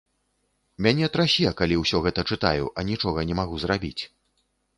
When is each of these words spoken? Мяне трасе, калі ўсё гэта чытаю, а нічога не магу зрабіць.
Мяне 0.85 1.09
трасе, 1.17 1.45
калі 1.59 1.77
ўсё 1.81 2.01
гэта 2.07 2.25
чытаю, 2.33 2.65
а 2.77 2.87
нічога 2.89 3.27
не 3.29 3.39
магу 3.43 3.55
зрабіць. 3.67 3.97